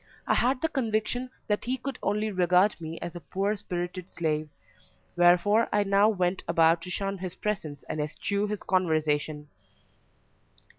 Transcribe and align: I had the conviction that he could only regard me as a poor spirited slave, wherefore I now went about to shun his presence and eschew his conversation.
I 0.25 0.33
had 0.33 0.63
the 0.63 0.67
conviction 0.67 1.29
that 1.45 1.65
he 1.65 1.77
could 1.77 1.99
only 2.01 2.31
regard 2.31 2.81
me 2.81 2.97
as 3.03 3.15
a 3.15 3.19
poor 3.21 3.55
spirited 3.55 4.09
slave, 4.09 4.49
wherefore 5.15 5.69
I 5.71 5.83
now 5.83 6.09
went 6.09 6.43
about 6.47 6.81
to 6.81 6.89
shun 6.89 7.19
his 7.19 7.35
presence 7.35 7.83
and 7.87 8.01
eschew 8.01 8.47
his 8.47 8.63
conversation. 8.63 9.49